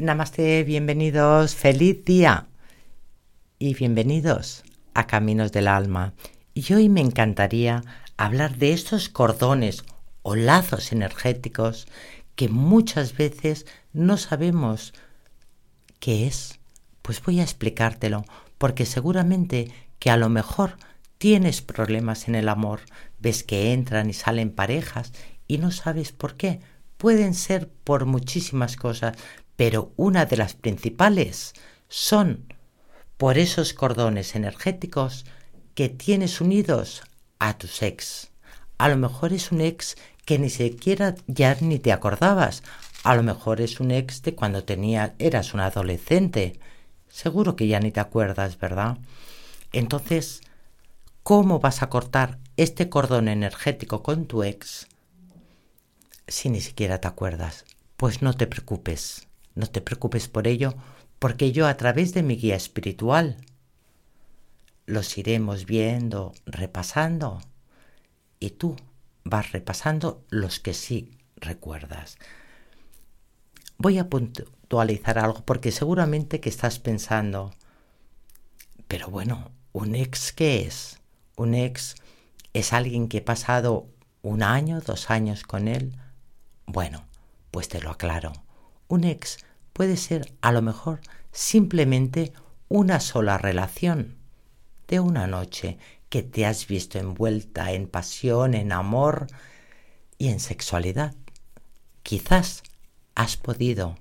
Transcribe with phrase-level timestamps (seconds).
[0.00, 2.46] Namaste, bienvenidos, feliz día
[3.58, 4.62] y bienvenidos
[4.94, 6.14] a Caminos del Alma.
[6.54, 7.82] Y hoy me encantaría
[8.16, 9.82] hablar de estos cordones
[10.22, 11.88] o lazos energéticos
[12.36, 14.94] que muchas veces no sabemos
[15.98, 16.60] qué es.
[17.02, 18.24] Pues voy a explicártelo,
[18.56, 20.76] porque seguramente que a lo mejor
[21.18, 22.82] tienes problemas en el amor,
[23.18, 25.12] ves que entran y salen parejas
[25.48, 26.60] y no sabes por qué.
[26.98, 29.16] Pueden ser por muchísimas cosas,
[29.58, 31.52] pero una de las principales
[31.88, 32.54] son
[33.16, 35.26] por esos cordones energéticos
[35.74, 37.02] que tienes unidos
[37.40, 38.30] a tus ex.
[38.78, 42.62] A lo mejor es un ex que ni siquiera ya ni te acordabas.
[43.02, 46.60] A lo mejor es un ex de cuando tenía, eras un adolescente.
[47.08, 48.98] Seguro que ya ni te acuerdas, ¿verdad?
[49.72, 50.40] Entonces,
[51.24, 54.86] ¿cómo vas a cortar este cordón energético con tu ex
[56.28, 57.64] si ni siquiera te acuerdas?
[57.96, 59.27] Pues no te preocupes.
[59.58, 60.76] No te preocupes por ello,
[61.18, 63.38] porque yo a través de mi guía espiritual
[64.86, 67.40] los iremos viendo, repasando,
[68.38, 68.76] y tú
[69.24, 72.18] vas repasando los que sí recuerdas.
[73.78, 77.52] Voy a puntualizar algo porque seguramente que estás pensando,
[78.86, 81.00] pero bueno, ¿un ex qué es?
[81.36, 81.96] Un ex
[82.52, 83.88] es alguien que he pasado
[84.22, 85.96] un año, dos años con él.
[86.64, 87.06] Bueno,
[87.50, 88.32] pues te lo aclaro.
[88.86, 89.38] Un ex
[89.72, 91.00] puede ser a lo mejor
[91.32, 92.32] simplemente
[92.68, 94.16] una sola relación
[94.88, 99.26] de una noche que te has visto envuelta en pasión, en amor
[100.16, 101.14] y en sexualidad.
[102.02, 102.62] Quizás
[103.14, 103.96] has podido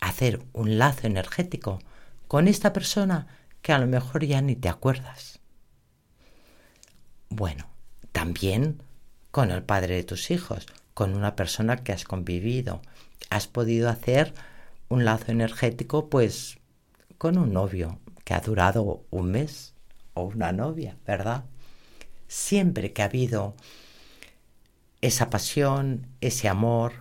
[0.00, 1.78] hacer un lazo energético
[2.26, 3.28] con esta persona
[3.62, 5.38] que a lo mejor ya ni te acuerdas.
[7.28, 7.66] Bueno,
[8.10, 8.82] también
[9.30, 12.82] con el padre de tus hijos, con una persona que has convivido.
[13.30, 14.34] Has podido hacer
[14.92, 16.58] un lazo energético pues
[17.16, 19.74] con un novio que ha durado un mes
[20.12, 21.44] o una novia, ¿verdad?
[22.28, 23.56] Siempre que ha habido
[25.00, 26.92] esa pasión, ese amor,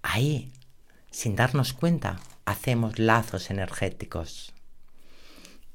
[0.00, 0.50] ahí,
[1.10, 4.54] sin darnos cuenta, hacemos lazos energéticos.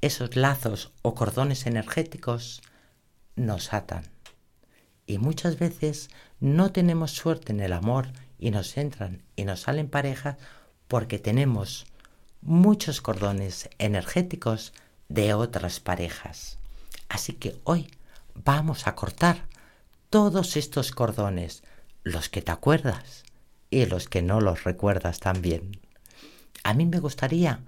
[0.02, 2.64] Esos lazos o cordones energéticos
[3.36, 4.06] nos atan.
[5.06, 6.10] Y muchas veces
[6.40, 8.08] no tenemos suerte en el amor
[8.40, 10.38] y nos entran y nos salen parejas
[10.94, 11.88] porque tenemos
[12.44, 14.74] muchos cordones energéticos
[15.10, 16.60] de otras parejas.
[17.10, 17.90] Así que hoy
[18.36, 19.48] vamos a cortar
[20.12, 21.64] todos estos cordones,
[22.04, 23.24] los que te acuerdas
[23.72, 25.80] y los que no los recuerdas también.
[26.64, 27.62] A mí me gustaría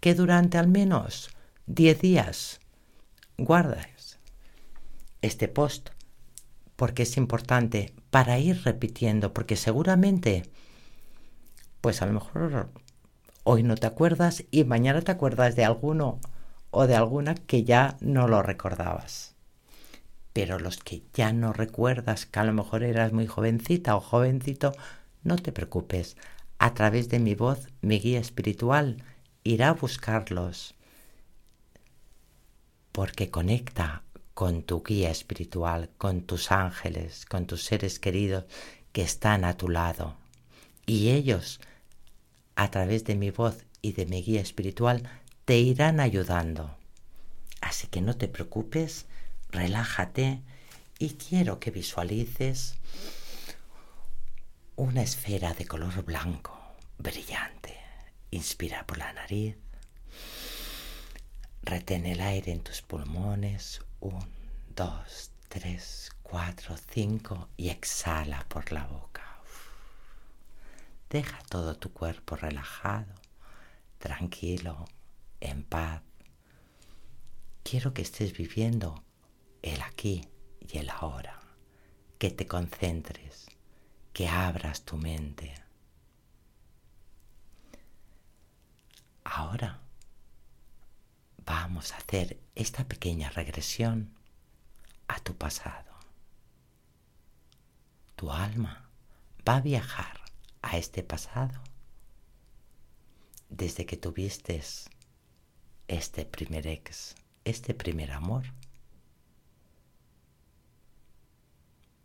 [0.00, 1.30] que durante al menos
[1.66, 2.58] 10 días
[3.38, 4.18] guardes
[5.20, 5.90] este post
[6.74, 10.50] porque es importante para ir repitiendo, porque seguramente
[11.82, 12.70] pues a lo mejor
[13.44, 16.20] hoy no te acuerdas y mañana te acuerdas de alguno
[16.70, 19.34] o de alguna que ya no lo recordabas.
[20.32, 24.72] Pero los que ya no recuerdas, que a lo mejor eras muy jovencita o jovencito,
[25.24, 26.16] no te preocupes.
[26.58, 29.02] A través de mi voz, mi guía espiritual
[29.42, 30.76] irá a buscarlos.
[32.92, 34.04] Porque conecta
[34.34, 38.44] con tu guía espiritual, con tus ángeles, con tus seres queridos
[38.92, 40.14] que están a tu lado.
[40.86, 41.60] Y ellos
[42.56, 45.08] a través de mi voz y de mi guía espiritual,
[45.44, 46.76] te irán ayudando.
[47.60, 49.06] Así que no te preocupes,
[49.50, 50.40] relájate
[50.98, 52.76] y quiero que visualices
[54.76, 56.58] una esfera de color blanco,
[56.98, 57.76] brillante.
[58.30, 59.56] Inspira por la nariz.
[61.62, 63.82] Retén el aire en tus pulmones.
[64.00, 64.26] Un,
[64.74, 67.48] dos, tres, cuatro, cinco.
[67.56, 69.11] Y exhala por la boca.
[71.12, 73.14] Deja todo tu cuerpo relajado,
[73.98, 74.86] tranquilo,
[75.40, 76.00] en paz.
[77.62, 79.04] Quiero que estés viviendo
[79.60, 80.26] el aquí
[80.58, 81.38] y el ahora,
[82.18, 83.44] que te concentres,
[84.14, 85.52] que abras tu mente.
[89.22, 89.82] Ahora
[91.44, 94.14] vamos a hacer esta pequeña regresión
[95.08, 95.92] a tu pasado.
[98.16, 98.88] Tu alma
[99.46, 100.21] va a viajar
[100.62, 101.60] a este pasado
[103.50, 104.62] desde que tuviste
[105.88, 107.14] este primer ex,
[107.44, 108.44] este primer amor.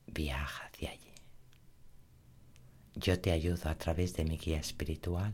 [0.08, 1.14] Viaja hacia allí.
[2.96, 5.34] Yo te ayudo a través de mi guía espiritual.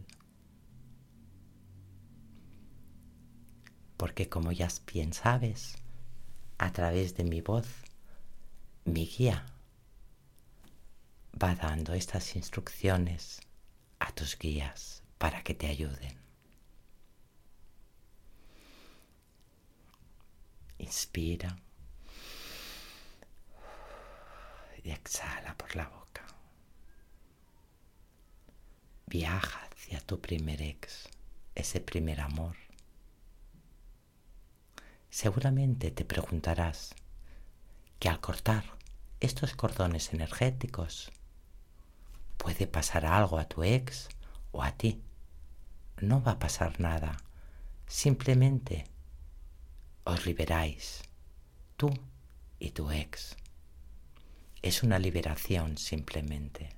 [3.98, 5.78] Porque como ya bien sabes,
[6.58, 7.68] a través de mi voz,
[8.86, 9.46] mi guía
[11.42, 13.42] va dando estas instrucciones
[14.00, 16.18] a tus guías para que te ayuden.
[20.78, 21.58] Inspira
[24.84, 26.26] y exhala por la boca.
[29.08, 31.08] Viaja hacia tu primer ex,
[31.56, 32.56] ese primer amor.
[35.10, 36.96] Seguramente te preguntarás
[38.00, 38.66] que al cortar
[39.20, 41.12] estos cordones energéticos
[42.44, 44.10] puede pasar algo a tu ex
[44.52, 45.02] o a ti.
[46.02, 47.16] No va a pasar nada.
[47.88, 48.84] Simplemente
[50.04, 51.04] os liberáis,
[51.78, 51.90] tú
[52.60, 53.38] y tu ex.
[54.62, 56.76] Es una liberación simplemente.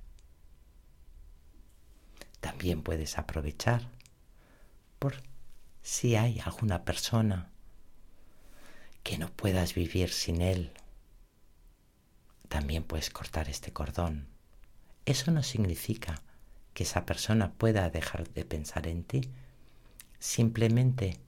[2.38, 3.90] También puedes aprovechar
[5.00, 5.20] por
[5.82, 7.50] si hay alguna persona
[9.02, 10.72] que no puedas vivir sin él.
[12.48, 14.35] También puedes cortar este cordón.
[15.06, 16.20] Eso no significa
[16.74, 19.30] que esa persona pueda dejar de pensar en ti.
[20.18, 21.20] Simplemente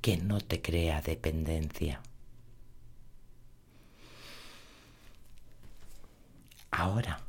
[0.00, 2.00] que no te crea dependencia.
[6.70, 7.20] Ahora,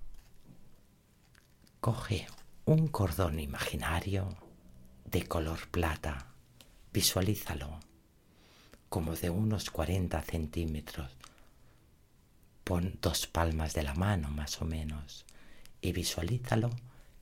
[1.80, 2.28] coge
[2.66, 4.38] un cordón imaginario
[5.06, 6.28] de color plata,
[6.94, 7.80] visualízalo
[8.88, 11.12] como de unos 40 centímetros.
[12.64, 15.26] Pon dos palmas de la mano más o menos
[15.86, 16.72] y visualízalo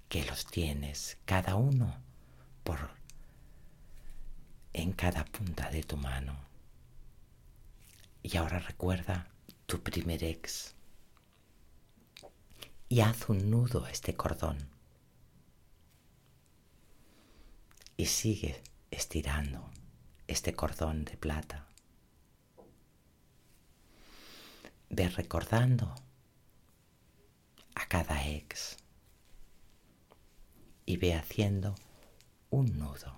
[0.07, 1.97] que los tienes cada uno
[2.63, 2.91] por
[4.71, 6.39] en cada punta de tu mano.
[8.21, 9.27] Y ahora recuerda
[9.65, 10.75] tu primer ex
[12.87, 14.69] y haz un nudo a este cordón.
[17.97, 19.69] Y sigue estirando
[20.27, 21.67] este cordón de plata.
[24.89, 26.02] Ve recordando
[27.75, 28.77] a cada ex
[30.85, 31.75] y ve haciendo
[32.49, 33.15] un nudo.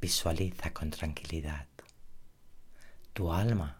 [0.00, 1.66] Visualiza con tranquilidad.
[3.12, 3.78] Tu alma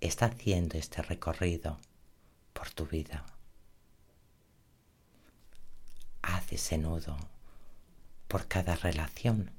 [0.00, 1.78] está haciendo este recorrido
[2.52, 3.24] por tu vida.
[6.22, 7.16] Haz ese nudo
[8.26, 9.52] por cada relación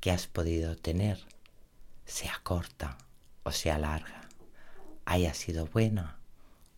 [0.00, 1.24] que has podido tener,
[2.04, 2.98] sea corta
[3.42, 4.28] o sea larga,
[5.06, 6.18] haya sido buena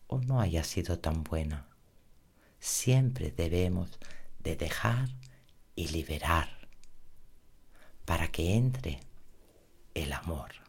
[0.07, 1.67] o no haya sido tan buena.
[2.59, 3.99] Siempre debemos
[4.39, 5.09] de dejar
[5.75, 6.49] y liberar
[8.05, 8.99] para que entre
[9.93, 10.67] el amor.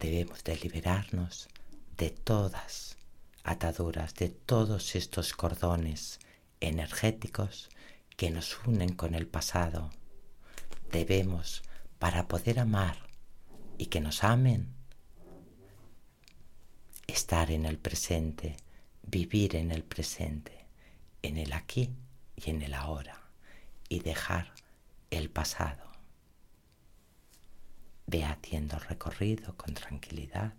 [0.00, 1.48] debemos de liberarnos
[1.96, 2.96] de todas
[3.44, 6.18] ataduras, de todos estos cordones
[6.60, 7.68] energéticos
[8.16, 9.90] que nos unen con el pasado.
[10.90, 11.62] Debemos,
[11.98, 12.96] para poder amar
[13.76, 14.74] y que nos amen,
[17.10, 18.56] estar en el presente,
[19.02, 20.66] vivir en el presente,
[21.22, 21.90] en el aquí
[22.36, 23.20] y en el ahora,
[23.88, 24.52] y dejar
[25.10, 25.90] el pasado.
[28.06, 30.54] Ve haciendo recorrido con tranquilidad.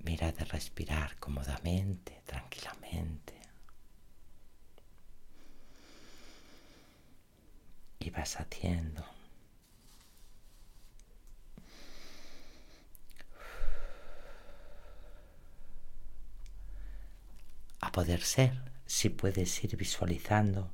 [0.00, 3.34] Mira de respirar cómodamente, tranquilamente.
[7.98, 9.17] Y vas haciendo.
[17.92, 20.72] Poder ser, si puedes ir visualizando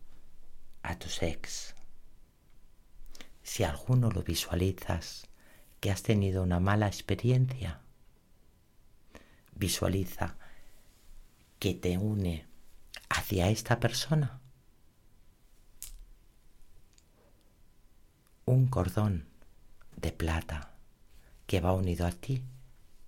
[0.82, 1.74] a tus ex
[3.44, 5.28] si alguno lo visualizas
[5.78, 7.82] que has tenido una mala experiencia,
[9.54, 10.36] visualiza
[11.58, 12.46] que te une
[13.10, 14.40] hacia esta persona
[18.46, 19.28] un cordón
[19.96, 20.72] de plata
[21.46, 22.42] que va unido a ti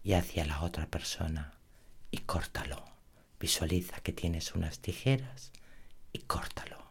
[0.02, 1.58] y hacia la otra persona
[2.10, 2.95] y córtalo.
[3.38, 5.52] Visualiza que tienes unas tijeras
[6.12, 6.86] y córtalo.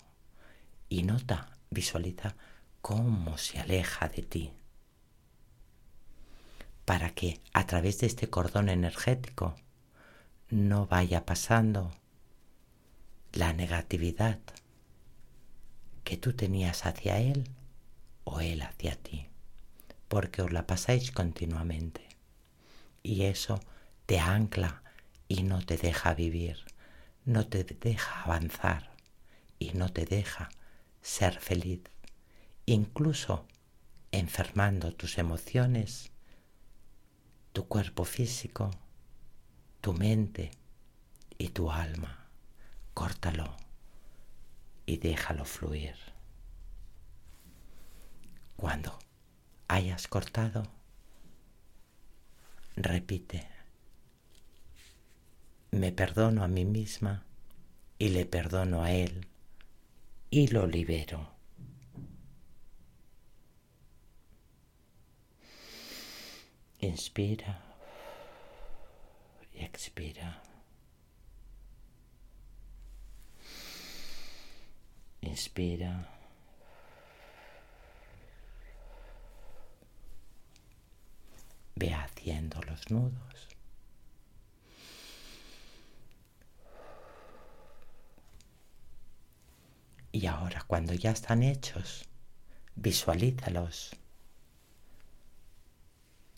[0.90, 2.36] Y nota, visualiza
[2.82, 4.54] cómo se aleja de ti,
[6.86, 9.56] para que a través de este cordón energético
[10.50, 11.92] no vaya pasando
[13.34, 14.40] la negatividad
[16.04, 17.50] que tú tenías hacia él
[18.24, 19.28] o él hacia ti,
[20.08, 22.08] porque os la pasáis continuamente.
[23.02, 23.60] Y eso
[24.06, 24.84] te ancla
[25.28, 26.58] y no te deja vivir,
[27.26, 28.96] no te deja avanzar
[29.60, 30.50] y no te deja
[31.02, 31.82] ser feliz
[32.66, 33.46] incluso
[34.12, 36.12] enfermando tus emociones,
[37.54, 38.72] tu cuerpo físico,
[39.82, 40.52] tu mente
[41.38, 42.28] y tu alma.
[42.94, 43.56] Córtalo
[44.86, 45.96] y déjalo fluir.
[48.56, 48.98] Cuando
[49.68, 50.64] hayas cortado,
[52.78, 53.55] Repite.
[55.76, 57.26] Me perdono a mí misma
[58.00, 59.28] y le perdono a él
[60.30, 61.32] y lo libero.
[66.80, 67.60] Inspira
[69.54, 70.42] y expira.
[75.20, 76.08] Inspira.
[81.76, 83.55] Ve haciendo los nudos.
[90.16, 92.06] Y ahora cuando ya están hechos,
[92.78, 93.98] visualízalos,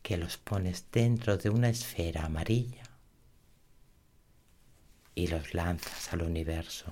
[0.02, 2.86] que los pones dentro de una esfera amarilla
[5.14, 6.92] y los lanzas al universo,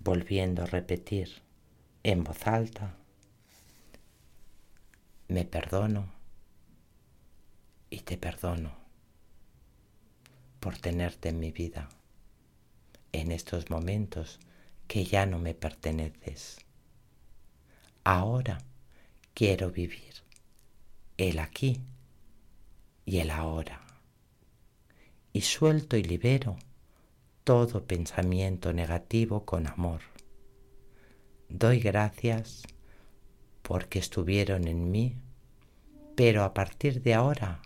[0.00, 1.40] volviendo a repetir
[2.02, 2.96] en voz alta,
[5.28, 6.12] me perdono
[7.88, 8.76] y te perdono
[10.60, 11.88] por tenerte en mi vida
[13.12, 14.38] en estos momentos
[14.86, 16.58] que ya no me perteneces.
[18.04, 18.58] Ahora
[19.34, 20.14] quiero vivir
[21.16, 21.80] el aquí
[23.04, 23.82] y el ahora.
[25.32, 26.56] Y suelto y libero
[27.44, 30.00] todo pensamiento negativo con amor.
[31.48, 32.62] Doy gracias
[33.62, 35.16] porque estuvieron en mí,
[36.16, 37.62] pero a partir de ahora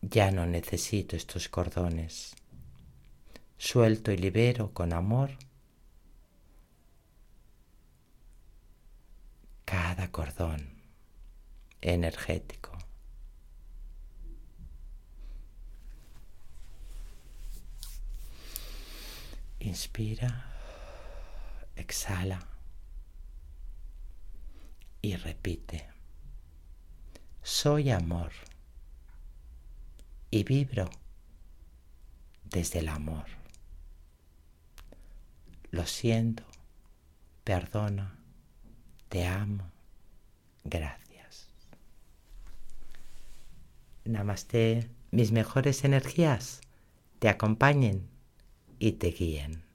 [0.00, 2.34] ya no necesito estos cordones.
[3.58, 5.30] Suelto y libero con amor
[9.96, 10.68] cada cordón
[11.80, 12.76] energético.
[19.58, 20.52] Inspira,
[21.76, 22.46] exhala
[25.00, 25.88] y repite.
[27.42, 28.32] Soy amor
[30.30, 30.90] y vibro
[32.44, 33.24] desde el amor.
[35.70, 36.44] Lo siento,
[37.44, 38.16] perdona
[39.08, 39.75] te amo.
[40.68, 41.48] Gracias.
[44.04, 44.90] Namaste.
[45.12, 46.60] Mis mejores energías
[47.20, 48.08] te acompañen
[48.78, 49.65] y te guíen.